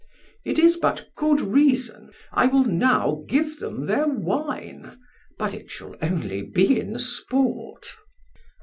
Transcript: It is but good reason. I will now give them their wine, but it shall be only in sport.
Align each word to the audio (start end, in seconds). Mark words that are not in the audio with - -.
It 0.43 0.57
is 0.57 0.77
but 0.77 1.07
good 1.15 1.41
reason. 1.41 2.09
I 2.31 2.47
will 2.47 2.63
now 2.63 3.23
give 3.29 3.59
them 3.59 3.85
their 3.85 4.07
wine, 4.07 4.97
but 5.37 5.53
it 5.53 5.69
shall 5.69 5.91
be 5.91 5.99
only 6.01 6.45
in 6.79 6.97
sport. 6.97 7.85